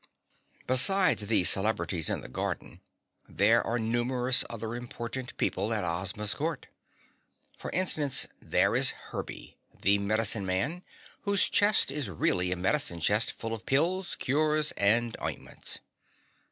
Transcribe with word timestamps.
Besides 0.65 1.27
the 1.27 1.43
celebrities 1.43 2.09
in 2.09 2.21
the 2.21 2.27
garden, 2.27 2.81
there 3.29 3.63
are 3.63 3.77
numerous 3.77 4.43
other 4.49 4.73
important 4.73 5.37
people 5.37 5.71
at 5.75 5.83
Ozma's 5.83 6.33
court. 6.33 6.65
For 7.55 7.69
instance, 7.69 8.25
there 8.41 8.75
is 8.75 8.95
Herby, 9.11 9.57
the 9.79 9.99
Medicine 9.99 10.47
Man, 10.47 10.81
whose 11.21 11.47
chest 11.47 11.91
is 11.91 12.09
really 12.09 12.51
a 12.51 12.55
medicine 12.57 12.99
chest 12.99 13.31
full 13.31 13.53
of 13.53 13.67
pills, 13.67 14.15
cures 14.15 14.71
and 14.71 15.15
ointments. 15.21 15.77